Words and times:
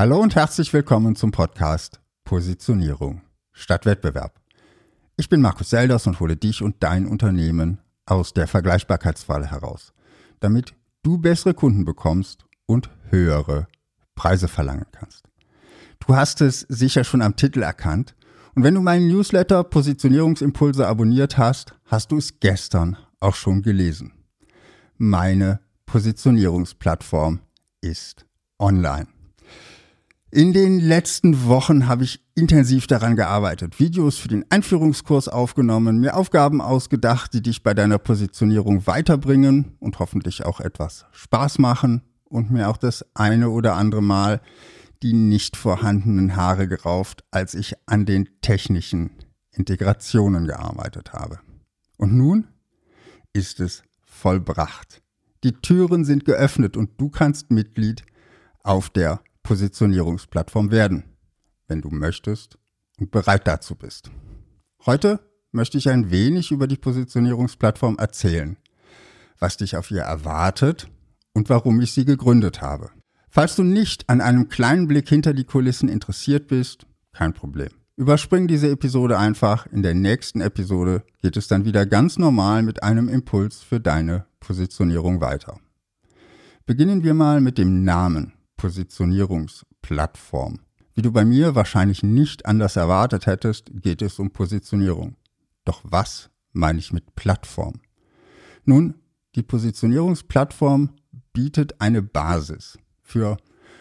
Hallo 0.00 0.18
und 0.18 0.34
herzlich 0.34 0.72
willkommen 0.72 1.14
zum 1.14 1.30
Podcast 1.30 2.00
Positionierung 2.24 3.20
statt 3.52 3.84
Wettbewerb. 3.84 4.40
Ich 5.18 5.28
bin 5.28 5.42
Markus 5.42 5.68
Selders 5.68 6.06
und 6.06 6.20
hole 6.20 6.38
dich 6.38 6.62
und 6.62 6.76
dein 6.82 7.06
Unternehmen 7.06 7.80
aus 8.06 8.32
der 8.32 8.48
Vergleichbarkeitsfalle 8.48 9.50
heraus, 9.50 9.92
damit 10.40 10.72
du 11.02 11.18
bessere 11.18 11.52
Kunden 11.52 11.84
bekommst 11.84 12.46
und 12.64 12.88
höhere 13.10 13.68
Preise 14.14 14.48
verlangen 14.48 14.86
kannst. 14.90 15.28
Du 15.98 16.16
hast 16.16 16.40
es 16.40 16.60
sicher 16.60 17.04
schon 17.04 17.20
am 17.20 17.36
Titel 17.36 17.62
erkannt 17.62 18.14
und 18.54 18.62
wenn 18.62 18.76
du 18.76 18.80
meinen 18.80 19.06
Newsletter 19.06 19.64
Positionierungsimpulse 19.64 20.86
abonniert 20.88 21.36
hast, 21.36 21.74
hast 21.84 22.10
du 22.10 22.16
es 22.16 22.40
gestern 22.40 22.96
auch 23.20 23.34
schon 23.34 23.60
gelesen. 23.60 24.14
Meine 24.96 25.60
Positionierungsplattform 25.84 27.40
ist 27.82 28.24
online. 28.58 29.08
In 30.32 30.52
den 30.52 30.78
letzten 30.78 31.46
Wochen 31.46 31.88
habe 31.88 32.04
ich 32.04 32.24
intensiv 32.36 32.86
daran 32.86 33.16
gearbeitet, 33.16 33.80
Videos 33.80 34.16
für 34.16 34.28
den 34.28 34.44
Einführungskurs 34.48 35.28
aufgenommen, 35.28 35.98
mir 35.98 36.14
Aufgaben 36.14 36.60
ausgedacht, 36.60 37.34
die 37.34 37.42
dich 37.42 37.64
bei 37.64 37.74
deiner 37.74 37.98
Positionierung 37.98 38.86
weiterbringen 38.86 39.76
und 39.80 39.98
hoffentlich 39.98 40.44
auch 40.46 40.60
etwas 40.60 41.04
Spaß 41.10 41.58
machen 41.58 42.02
und 42.28 42.52
mir 42.52 42.68
auch 42.68 42.76
das 42.76 43.04
eine 43.14 43.50
oder 43.50 43.74
andere 43.74 44.04
Mal 44.04 44.40
die 45.02 45.14
nicht 45.14 45.56
vorhandenen 45.56 46.36
Haare 46.36 46.68
gerauft, 46.68 47.24
als 47.32 47.54
ich 47.54 47.74
an 47.86 48.06
den 48.06 48.28
technischen 48.40 49.10
Integrationen 49.50 50.46
gearbeitet 50.46 51.12
habe. 51.12 51.40
Und 51.96 52.12
nun 52.12 52.46
ist 53.32 53.58
es 53.58 53.82
vollbracht. 54.04 55.02
Die 55.42 55.54
Türen 55.54 56.04
sind 56.04 56.24
geöffnet 56.24 56.76
und 56.76 57.00
du 57.00 57.08
kannst 57.08 57.50
Mitglied 57.50 58.04
auf 58.62 58.90
der 58.90 59.20
Positionierungsplattform 59.50 60.70
werden, 60.70 61.02
wenn 61.66 61.80
du 61.80 61.90
möchtest 61.90 62.56
und 63.00 63.10
bereit 63.10 63.48
dazu 63.48 63.74
bist. 63.74 64.08
Heute 64.86 65.18
möchte 65.50 65.76
ich 65.76 65.88
ein 65.88 66.12
wenig 66.12 66.52
über 66.52 66.68
die 66.68 66.76
Positionierungsplattform 66.76 67.98
erzählen, 67.98 68.58
was 69.40 69.56
dich 69.56 69.76
auf 69.76 69.90
ihr 69.90 70.02
erwartet 70.02 70.88
und 71.32 71.48
warum 71.48 71.80
ich 71.80 71.90
sie 71.90 72.04
gegründet 72.04 72.62
habe. 72.62 72.90
Falls 73.28 73.56
du 73.56 73.64
nicht 73.64 74.08
an 74.08 74.20
einem 74.20 74.48
kleinen 74.48 74.86
Blick 74.86 75.08
hinter 75.08 75.34
die 75.34 75.42
Kulissen 75.42 75.88
interessiert 75.88 76.46
bist, 76.46 76.86
kein 77.12 77.34
Problem. 77.34 77.70
Überspring 77.96 78.46
diese 78.46 78.70
Episode 78.70 79.18
einfach. 79.18 79.66
In 79.66 79.82
der 79.82 79.94
nächsten 79.94 80.42
Episode 80.42 81.02
geht 81.22 81.36
es 81.36 81.48
dann 81.48 81.64
wieder 81.64 81.86
ganz 81.86 82.18
normal 82.18 82.62
mit 82.62 82.84
einem 82.84 83.08
Impuls 83.08 83.64
für 83.64 83.80
deine 83.80 84.26
Positionierung 84.38 85.20
weiter. 85.20 85.58
Beginnen 86.66 87.02
wir 87.02 87.14
mal 87.14 87.40
mit 87.40 87.58
dem 87.58 87.82
Namen 87.82 88.34
Positionierungsplattform. 88.60 90.58
Wie 90.92 91.00
du 91.00 91.12
bei 91.12 91.24
mir 91.24 91.54
wahrscheinlich 91.54 92.02
nicht 92.02 92.44
anders 92.44 92.76
erwartet 92.76 93.24
hättest, 93.24 93.70
geht 93.72 94.02
es 94.02 94.18
um 94.18 94.32
Positionierung. 94.32 95.16
Doch 95.64 95.80
was 95.82 96.28
meine 96.52 96.78
ich 96.78 96.92
mit 96.92 97.14
Plattform? 97.14 97.80
Nun, 98.66 98.96
die 99.34 99.42
Positionierungsplattform 99.42 100.90
bietet 101.32 101.80
eine 101.80 102.02
Basis 102.02 102.78
für 103.00 103.38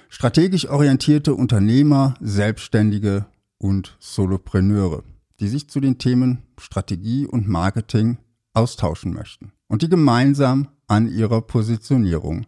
strategisch 0.07 0.69
orientierte 0.69 1.33
Unternehmer, 1.33 2.13
Selbstständige 2.21 3.25
und 3.57 3.97
Solopreneure, 3.99 5.03
die 5.41 5.49
sich 5.49 5.69
zu 5.69 5.81
den 5.81 5.97
Themen 5.97 6.43
Strategie 6.57 7.25
und 7.25 7.49
Marketing 7.49 8.17
austauschen 8.53 9.13
möchten 9.13 9.51
und 9.67 9.81
die 9.81 9.89
gemeinsam 9.89 10.69
an 10.87 11.11
ihrer 11.11 11.41
Positionierung 11.41 12.45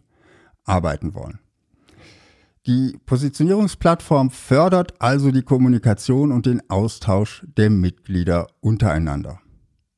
arbeiten 0.64 1.12
wollen. 1.12 1.38
Die 2.66 2.96
Positionierungsplattform 3.06 4.30
fördert 4.30 5.00
also 5.00 5.32
die 5.32 5.42
Kommunikation 5.42 6.30
und 6.30 6.46
den 6.46 6.62
Austausch 6.70 7.44
der 7.56 7.70
Mitglieder 7.70 8.46
untereinander. 8.60 9.40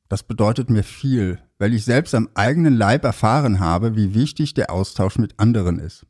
Das 0.09 0.23
bedeutet 0.23 0.71
mir 0.71 0.83
viel, 0.83 1.41
weil 1.59 1.75
ich 1.75 1.85
selbst 1.85 2.15
am 2.15 2.31
eigenen 2.35 2.75
Leib 2.75 3.05
erfahren 3.05 3.61
habe, 3.61 3.97
wie 3.97 4.15
wichtig 4.15 4.55
der 4.55 4.71
Austausch 4.71 5.19
mit 5.19 5.39
anderen 5.39 5.79
ist. 5.79 6.07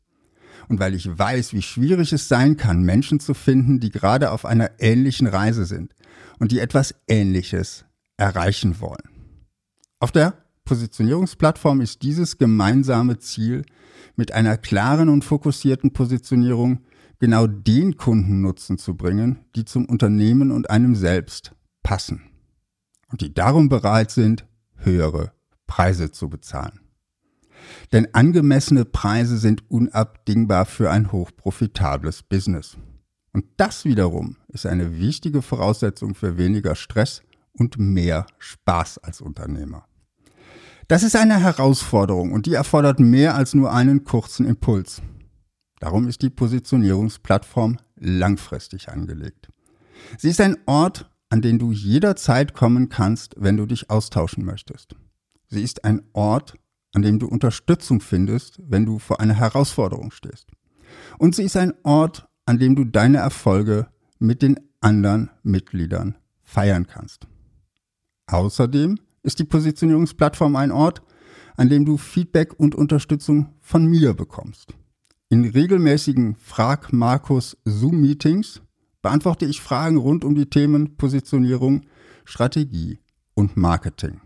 Und 0.69 0.79
weil 0.79 0.93
ich 0.93 1.17
weiß, 1.17 1.51
wie 1.51 1.61
schwierig 1.61 2.13
es 2.13 2.29
sein 2.29 2.55
kann, 2.55 2.83
Menschen 2.83 3.19
zu 3.19 3.33
finden, 3.33 3.81
die 3.81 3.89
gerade 3.89 4.31
auf 4.31 4.45
einer 4.45 4.71
ähnlichen 4.79 5.27
Reise 5.27 5.65
sind 5.65 5.93
und 6.39 6.53
die 6.53 6.59
etwas 6.59 6.95
Ähnliches 7.09 7.83
erreichen 8.15 8.79
wollen. 8.79 9.09
Auf 9.99 10.13
der 10.13 10.44
Positionierungsplattform 10.65 11.81
ist 11.81 12.01
dieses 12.01 12.37
gemeinsame 12.37 13.19
Ziel 13.19 13.63
mit 14.15 14.31
einer 14.31 14.57
klaren 14.57 15.09
und 15.09 15.23
fokussierten 15.23 15.93
Positionierung 15.93 16.79
genau 17.19 17.47
den 17.47 17.95
Kundennutzen 17.97 18.77
zu 18.77 18.95
bringen, 18.95 19.39
die 19.55 19.65
zum 19.65 19.85
Unternehmen 19.85 20.51
und 20.51 20.69
einem 20.69 20.95
selbst 20.95 21.53
passen 21.83 22.23
und 23.11 23.21
die 23.21 23.33
darum 23.33 23.69
bereit 23.69 24.11
sind, 24.11 24.45
höhere 24.75 25.31
Preise 25.67 26.11
zu 26.11 26.29
bezahlen. 26.29 26.79
Denn 27.91 28.13
angemessene 28.13 28.85
Preise 28.85 29.37
sind 29.37 29.69
unabdingbar 29.69 30.65
für 30.65 30.91
ein 30.91 31.11
hochprofitables 31.11 32.23
Business. 32.23 32.77
Und 33.33 33.45
das 33.57 33.85
wiederum 33.85 34.37
ist 34.47 34.65
eine 34.65 34.97
wichtige 34.99 35.41
Voraussetzung 35.41 36.15
für 36.15 36.37
weniger 36.37 36.75
Stress 36.75 37.21
und 37.53 37.77
mehr 37.77 38.25
Spaß 38.37 38.99
als 38.99 39.21
Unternehmer. 39.21 39.87
Das 40.87 41.01
ist 41.01 41.15
eine 41.15 41.39
Herausforderung 41.39 42.31
und 42.31 42.45
die 42.45 42.53
erfordert 42.53 42.99
mehr 42.99 43.33
als 43.33 43.55
nur 43.55 43.73
einen 43.73 44.03
kurzen 44.03 44.45
Impuls. 44.45 45.01
Darum 45.79 46.07
ist 46.07 46.21
die 46.21 46.29
Positionierungsplattform 46.29 47.77
langfristig 47.95 48.89
angelegt. 48.89 49.49
Sie 50.19 50.29
ist 50.29 50.41
ein 50.41 50.57
Ort, 50.67 51.09
an 51.29 51.41
den 51.41 51.57
du 51.57 51.71
jederzeit 51.71 52.53
kommen 52.53 52.89
kannst, 52.89 53.33
wenn 53.37 53.57
du 53.57 53.65
dich 53.65 53.89
austauschen 53.89 54.45
möchtest. 54.45 54.95
Sie 55.47 55.63
ist 55.63 55.83
ein 55.85 56.03
Ort, 56.13 56.55
an 56.93 57.01
dem 57.01 57.17
du 57.17 57.27
Unterstützung 57.27 57.99
findest, 57.99 58.59
wenn 58.63 58.85
du 58.85 58.99
vor 58.99 59.19
einer 59.19 59.33
Herausforderung 59.33 60.11
stehst. 60.11 60.51
Und 61.17 61.35
sie 61.35 61.43
ist 61.43 61.57
ein 61.57 61.73
Ort, 61.83 62.27
an 62.45 62.59
dem 62.59 62.75
du 62.75 62.83
deine 62.83 63.17
Erfolge 63.17 63.87
mit 64.19 64.43
den 64.43 64.59
anderen 64.81 65.31
Mitgliedern 65.41 66.15
feiern 66.43 66.85
kannst. 66.85 67.27
Außerdem 68.27 68.99
ist 69.25 69.39
die 69.39 69.43
Positionierungsplattform 69.43 70.55
ein 70.55 70.71
Ort, 70.71 71.01
an 71.57 71.69
dem 71.69 71.85
du 71.85 71.97
Feedback 71.97 72.57
und 72.59 72.75
Unterstützung 72.75 73.53
von 73.59 73.85
mir 73.85 74.13
bekommst. 74.13 74.73
In 75.29 75.45
regelmäßigen 75.45 76.35
Frag 76.35 76.93
Markus 76.93 77.57
Zoom 77.65 77.99
Meetings 78.01 78.61
beantworte 79.01 79.45
ich 79.45 79.61
Fragen 79.61 79.97
rund 79.97 80.23
um 80.23 80.35
die 80.35 80.49
Themen 80.49 80.97
Positionierung, 80.97 81.81
Strategie 82.23 82.99
und 83.33 83.57
Marketing. 83.57 84.21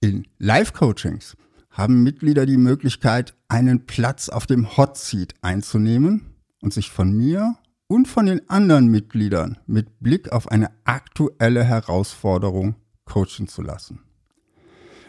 In 0.00 0.26
Live-Coachings 0.38 1.36
haben 1.70 2.02
Mitglieder 2.02 2.46
die 2.46 2.56
Möglichkeit, 2.56 3.34
einen 3.48 3.86
Platz 3.86 4.28
auf 4.28 4.46
dem 4.46 4.76
Hot 4.76 4.96
Seat 4.96 5.34
einzunehmen 5.42 6.36
und 6.62 6.72
sich 6.72 6.90
von 6.90 7.12
mir 7.12 7.56
und 7.88 8.08
von 8.08 8.26
den 8.26 8.48
anderen 8.48 8.88
Mitgliedern 8.88 9.58
mit 9.66 10.00
Blick 10.00 10.32
auf 10.32 10.50
eine 10.50 10.70
aktuelle 10.84 11.64
Herausforderung 11.64 12.76
coachen 13.06 13.48
zu 13.48 13.62
lassen. 13.62 14.00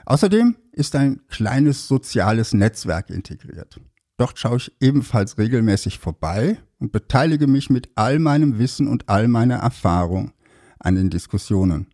Außerdem 0.05 0.55
ist 0.71 0.95
ein 0.95 1.19
kleines 1.27 1.89
soziales 1.89 2.53
Netzwerk 2.53 3.09
integriert. 3.09 3.81
Dort 4.15 4.39
schaue 4.39 4.57
ich 4.57 4.71
ebenfalls 4.79 5.37
regelmäßig 5.37 5.99
vorbei 5.99 6.59
und 6.79 6.91
beteilige 6.91 7.45
mich 7.45 7.69
mit 7.69 7.89
all 7.95 8.19
meinem 8.19 8.57
Wissen 8.57 8.87
und 8.87 9.09
all 9.09 9.27
meiner 9.27 9.57
Erfahrung 9.57 10.31
an 10.79 10.95
den 10.95 11.09
Diskussionen. 11.09 11.87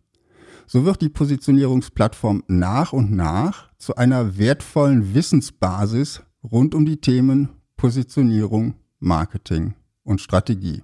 So 0.68 0.86
wird 0.86 1.02
die 1.02 1.10
Positionierungsplattform 1.10 2.44
nach 2.48 2.94
und 2.94 3.12
nach 3.12 3.70
zu 3.78 3.96
einer 3.96 4.38
wertvollen 4.38 5.14
Wissensbasis 5.14 6.22
rund 6.44 6.76
um 6.76 6.86
die 6.86 7.02
Themen 7.02 7.50
Positionierung, 7.76 8.76
Marketing 9.00 9.74
und 10.04 10.22
Strategie. 10.22 10.84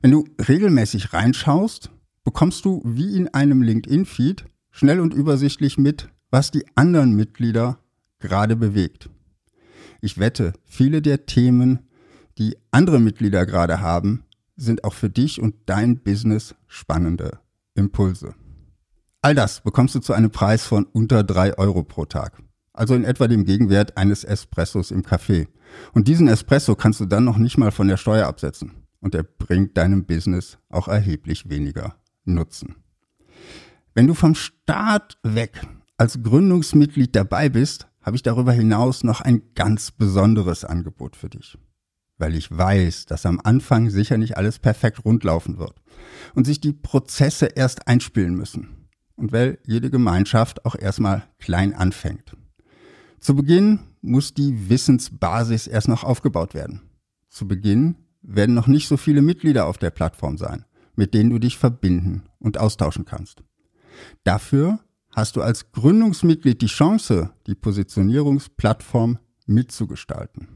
Wenn 0.00 0.12
du 0.12 0.24
regelmäßig 0.48 1.12
reinschaust, 1.12 1.90
bekommst 2.24 2.64
du 2.64 2.82
wie 2.84 3.16
in 3.16 3.28
einem 3.28 3.62
LinkedIn-Feed 3.62 4.46
schnell 4.70 5.00
und 5.00 5.14
übersichtlich 5.14 5.78
mit, 5.78 6.08
was 6.30 6.50
die 6.50 6.64
anderen 6.74 7.14
Mitglieder 7.14 7.78
gerade 8.18 8.56
bewegt. 8.56 9.10
Ich 10.00 10.18
wette, 10.18 10.54
viele 10.64 11.00
der 11.00 11.26
Themen, 11.26 11.80
die 12.38 12.56
andere 12.70 12.98
Mitglieder 12.98 13.46
gerade 13.46 13.80
haben, 13.80 14.24
sind 14.56 14.84
auch 14.84 14.94
für 14.94 15.10
dich 15.10 15.40
und 15.40 15.54
dein 15.66 16.02
Business 16.02 16.54
spannende 16.66 17.38
Impulse. 17.74 18.34
All 19.22 19.34
das 19.34 19.60
bekommst 19.60 19.94
du 19.94 20.00
zu 20.00 20.12
einem 20.12 20.30
Preis 20.30 20.64
von 20.64 20.84
unter 20.84 21.22
drei 21.22 21.56
Euro 21.56 21.82
pro 21.82 22.04
Tag. 22.04 22.42
Also 22.72 22.94
in 22.94 23.04
etwa 23.04 23.28
dem 23.28 23.44
Gegenwert 23.44 23.96
eines 23.96 24.24
Espressos 24.24 24.90
im 24.90 25.02
Café. 25.02 25.46
Und 25.92 26.08
diesen 26.08 26.28
Espresso 26.28 26.74
kannst 26.74 27.00
du 27.00 27.06
dann 27.06 27.24
noch 27.24 27.38
nicht 27.38 27.56
mal 27.56 27.70
von 27.70 27.88
der 27.88 27.96
Steuer 27.96 28.26
absetzen. 28.26 28.72
Und 29.00 29.14
er 29.14 29.22
bringt 29.22 29.76
deinem 29.76 30.04
Business 30.04 30.58
auch 30.68 30.88
erheblich 30.88 31.48
weniger 31.48 31.94
nutzen. 32.24 32.76
Wenn 33.94 34.06
du 34.06 34.14
vom 34.14 34.34
Start 34.34 35.18
weg 35.22 35.66
als 35.96 36.22
Gründungsmitglied 36.22 37.14
dabei 37.14 37.48
bist, 37.48 37.88
habe 38.02 38.16
ich 38.16 38.22
darüber 38.22 38.52
hinaus 38.52 39.04
noch 39.04 39.20
ein 39.20 39.54
ganz 39.54 39.90
besonderes 39.90 40.64
Angebot 40.64 41.16
für 41.16 41.30
dich. 41.30 41.56
weil 42.16 42.34
ich 42.36 42.50
weiß, 42.56 43.06
dass 43.06 43.26
am 43.26 43.40
Anfang 43.42 43.90
sicher 43.90 44.18
nicht 44.18 44.36
alles 44.36 44.58
perfekt 44.58 45.04
rundlaufen 45.04 45.58
wird 45.58 45.82
und 46.34 46.46
sich 46.46 46.60
die 46.60 46.72
Prozesse 46.72 47.46
erst 47.46 47.88
einspielen 47.88 48.34
müssen 48.34 48.88
und 49.16 49.32
weil 49.32 49.58
jede 49.66 49.90
Gemeinschaft 49.90 50.64
auch 50.64 50.76
erstmal 50.76 51.24
klein 51.38 51.74
anfängt. 51.74 52.36
Zu 53.18 53.34
Beginn 53.34 53.80
muss 54.00 54.34
die 54.34 54.68
Wissensbasis 54.68 55.66
erst 55.66 55.88
noch 55.88 56.04
aufgebaut 56.04 56.54
werden. 56.54 56.82
Zu 57.28 57.48
Beginn 57.48 57.96
werden 58.22 58.54
noch 58.54 58.66
nicht 58.66 58.86
so 58.86 58.96
viele 58.96 59.22
Mitglieder 59.22 59.66
auf 59.66 59.78
der 59.78 59.90
Plattform 59.90 60.38
sein, 60.38 60.64
mit 60.96 61.14
denen 61.14 61.30
du 61.30 61.38
dich 61.38 61.58
verbinden 61.58 62.24
und 62.38 62.58
austauschen 62.58 63.04
kannst. 63.04 63.42
Dafür 64.24 64.80
hast 65.10 65.36
du 65.36 65.42
als 65.42 65.72
Gründungsmitglied 65.72 66.60
die 66.60 66.66
Chance, 66.66 67.30
die 67.46 67.54
Positionierungsplattform 67.54 69.18
mitzugestalten. 69.46 70.48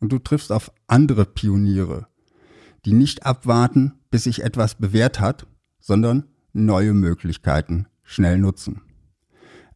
Und 0.00 0.12
du 0.12 0.18
triffst 0.18 0.52
auf 0.52 0.70
andere 0.86 1.24
Pioniere, 1.24 2.06
die 2.84 2.92
nicht 2.92 3.26
abwarten, 3.26 3.94
bis 4.10 4.24
sich 4.24 4.42
etwas 4.42 4.76
bewährt 4.76 5.20
hat, 5.20 5.46
sondern 5.80 6.24
neue 6.52 6.94
Möglichkeiten 6.94 7.86
schnell 8.02 8.38
nutzen. 8.38 8.82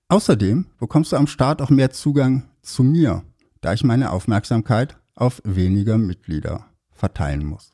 Außerdem 0.09 0.67
bekommst 0.79 1.12
du 1.12 1.17
am 1.17 1.27
Start 1.27 1.62
auch 1.62 1.71
mehr 1.71 1.91
Zugang 1.91 2.49
zu 2.62 2.83
mir, 2.83 3.25
da 3.61 3.73
ich 3.73 3.85
meine 3.85 4.12
Aufmerksamkeit 4.12 4.99
auf 5.15 5.41
weniger 5.45 5.99
Mitglieder 5.99 6.67
verteilen 6.91 7.45
muss. 7.45 7.73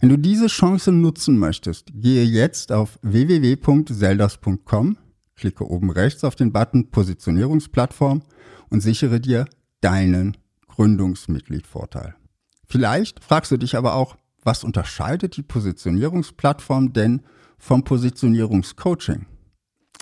Wenn 0.00 0.08
du 0.08 0.18
diese 0.18 0.46
Chance 0.48 0.92
nutzen 0.92 1.38
möchtest, 1.38 1.90
gehe 1.94 2.24
jetzt 2.24 2.72
auf 2.72 2.98
www.zeldas.com, 3.02 4.98
klicke 5.36 5.68
oben 5.68 5.90
rechts 5.90 6.24
auf 6.24 6.36
den 6.36 6.52
Button 6.52 6.90
Positionierungsplattform 6.90 8.22
und 8.70 8.80
sichere 8.80 9.20
dir 9.20 9.46
deinen 9.80 10.36
Gründungsmitgliedvorteil. 10.68 12.14
Vielleicht 12.66 13.22
fragst 13.22 13.52
du 13.52 13.56
dich 13.56 13.76
aber 13.76 13.94
auch, 13.94 14.16
was 14.42 14.64
unterscheidet 14.64 15.36
die 15.36 15.42
Positionierungsplattform 15.42 16.92
denn 16.92 17.22
vom 17.58 17.84
Positionierungscoaching? 17.84 19.26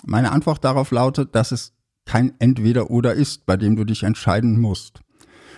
Meine 0.05 0.31
Antwort 0.31 0.63
darauf 0.63 0.91
lautet, 0.91 1.33
dass 1.35 1.51
es 1.51 1.73
kein 2.05 2.33
Entweder-Oder 2.39 3.13
ist, 3.13 3.45
bei 3.45 3.57
dem 3.57 3.75
du 3.75 3.83
dich 3.85 4.03
entscheiden 4.03 4.59
musst. 4.59 5.01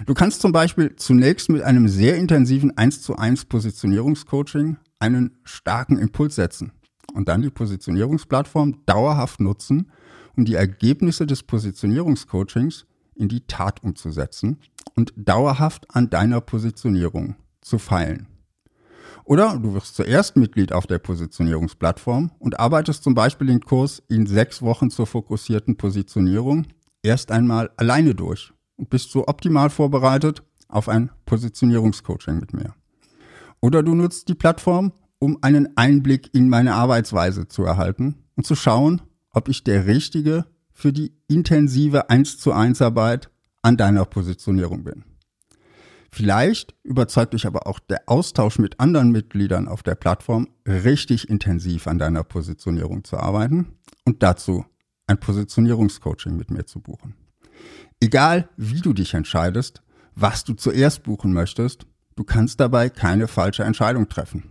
Du 0.06 0.14
kannst 0.14 0.42
zum 0.42 0.52
Beispiel 0.52 0.96
zunächst 0.96 1.50
mit 1.50 1.64
einem 1.64 1.88
sehr 1.88 2.18
intensiven 2.18 2.78
1 2.78 3.02
zu 3.02 3.16
1 3.16 3.46
Positionierungscoaching 3.46 4.78
einen 5.00 5.38
starken 5.44 5.98
Impuls 5.98 6.36
setzen 6.36 6.72
und 7.14 7.28
dann 7.28 7.42
die 7.42 7.50
Positionierungsplattform 7.50 8.86
dauerhaft 8.86 9.40
nutzen, 9.40 9.92
um 10.36 10.46
die 10.46 10.54
Ergebnisse 10.54 11.26
des 11.26 11.42
Positionierungscoachings 11.44 12.86
in 13.16 13.28
die 13.28 13.48
Tat 13.48 13.84
umzusetzen 13.84 14.60
und 14.96 15.14
dauerhaft 15.16 15.88
an 15.96 16.10
deiner 16.10 16.42
Positionierung 16.42 17.36
zu 17.62 17.80
feilen. 17.80 18.28
Oder 19.24 19.58
du 19.58 19.74
wirst 19.74 19.96
zuerst 19.96 20.38
Mitglied 20.38 20.72
auf 20.72 20.86
der 20.86 21.00
Positionierungsplattform 21.00 22.32
und 22.40 22.60
arbeitest 22.60 23.04
zum 23.04 23.16
Beispiel 23.16 23.48
den 23.48 23.62
Kurs 23.62 24.02
in 24.08 24.28
sechs 24.28 24.62
Wochen 24.62 24.90
zur 24.92 25.08
fokussierten 25.08 25.76
Positionierung 25.76 26.68
erst 27.02 27.32
einmal 27.32 27.72
alleine 27.78 28.14
durch 28.14 28.54
bist 28.78 29.12
so 29.12 29.28
optimal 29.28 29.70
vorbereitet 29.70 30.44
auf 30.68 30.90
ein 30.90 31.10
Positionierungscoaching 31.26 32.40
mit 32.40 32.54
mir. 32.54 32.74
Oder 33.62 33.84
du 33.84 33.96
nutzt 33.96 34.28
die 34.30 34.36
Plattform, 34.36 34.94
um 35.20 35.40
einen 35.42 35.76
Einblick 35.78 36.34
in 36.34 36.50
meine 36.50 36.76
Arbeitsweise 36.76 37.48
zu 37.48 37.64
erhalten 37.64 38.24
und 38.36 38.46
zu 38.46 38.56
schauen, 38.56 39.02
ob 39.32 39.50
ich 39.50 39.64
der 39.64 39.88
Richtige 39.88 40.46
für 40.72 40.94
die 40.94 41.14
intensive 41.28 42.10
1 42.10 42.38
zu 42.38 42.52
1 42.52 42.82
Arbeit 42.82 43.32
an 43.64 43.78
deiner 43.78 44.06
Positionierung 44.06 44.84
bin. 44.84 45.04
Vielleicht 46.12 46.76
überzeugt 46.84 47.34
dich 47.34 47.46
aber 47.46 47.68
auch 47.68 47.80
der 47.80 48.04
Austausch 48.06 48.60
mit 48.60 48.80
anderen 48.80 49.12
Mitgliedern 49.12 49.68
auf 49.68 49.84
der 49.84 49.96
Plattform, 49.96 50.48
richtig 50.66 51.30
intensiv 51.30 51.88
an 51.88 52.00
deiner 52.00 52.24
Positionierung 52.24 53.04
zu 53.04 53.18
arbeiten 53.18 53.78
und 54.06 54.24
dazu 54.24 54.66
ein 55.08 55.20
Positionierungscoaching 55.20 56.38
mit 56.38 56.52
mir 56.52 56.66
zu 56.66 56.80
buchen. 56.80 57.16
Egal, 58.00 58.50
wie 58.58 58.82
du 58.82 58.94
dich 58.94 59.14
entscheidest, 59.14 59.82
was 60.14 60.44
du 60.44 60.54
zuerst 60.54 61.04
buchen 61.04 61.34
möchtest, 61.34 61.88
du 62.16 62.24
kannst 62.24 62.60
dabei 62.60 62.90
keine 62.90 63.28
falsche 63.28 63.64
Entscheidung 63.64 64.08
treffen. 64.08 64.44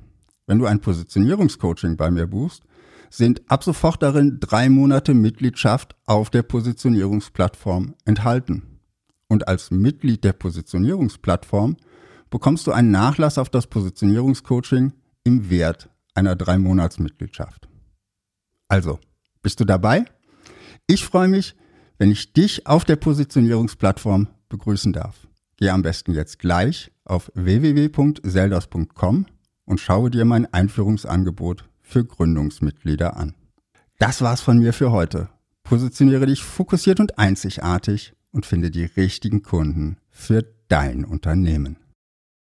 Wenn 0.46 0.58
du 0.58 0.66
ein 0.66 0.80
Positionierungscoaching 0.80 1.96
bei 1.96 2.10
mir 2.10 2.26
buchst, 2.26 2.64
sind 3.08 3.48
ab 3.50 3.62
sofort 3.62 4.02
darin 4.02 4.38
drei 4.40 4.68
Monate 4.68 5.14
Mitgliedschaft 5.14 5.94
auf 6.06 6.30
der 6.30 6.42
Positionierungsplattform 6.42 7.94
enthalten. 8.04 8.80
Und 9.28 9.46
als 9.46 9.70
Mitglied 9.70 10.24
der 10.24 10.32
Positionierungsplattform 10.32 11.76
bekommst 12.30 12.66
du 12.66 12.72
einen 12.72 12.90
Nachlass 12.90 13.38
auf 13.38 13.48
das 13.48 13.66
Positionierungscoaching 13.68 14.92
im 15.24 15.50
Wert 15.50 15.88
einer 16.14 16.34
drei 16.34 16.58
Monatsmitgliedschaft. 16.58 17.68
Also, 18.68 18.98
bist 19.42 19.60
du 19.60 19.64
dabei? 19.64 20.04
Ich 20.86 21.04
freue 21.04 21.28
mich, 21.28 21.54
wenn 21.98 22.10
ich 22.10 22.32
dich 22.32 22.66
auf 22.66 22.84
der 22.84 22.96
Positionierungsplattform 22.96 24.28
begrüßen 24.48 24.92
darf. 24.92 25.26
Geh 25.56 25.70
am 25.70 25.82
besten 25.82 26.12
jetzt 26.12 26.38
gleich 26.38 26.90
auf 27.04 27.30
www.seldos.com 27.34 29.26
und 29.64 29.80
schaue 29.80 30.10
dir 30.10 30.24
mein 30.24 30.52
Einführungsangebot 30.52 31.64
für 31.80 32.04
Gründungsmitglieder 32.04 33.16
an. 33.16 33.34
Das 33.98 34.20
war's 34.20 34.40
von 34.40 34.58
mir 34.58 34.72
für 34.72 34.90
heute. 34.90 35.28
Positioniere 35.62 36.26
dich 36.26 36.42
fokussiert 36.42 37.00
und 37.00 37.18
einzigartig 37.18 38.12
und 38.30 38.46
finde 38.46 38.70
die 38.70 38.84
richtigen 38.84 39.42
Kunden 39.42 39.96
für 40.10 40.44
dein 40.68 41.04
Unternehmen. 41.04 41.78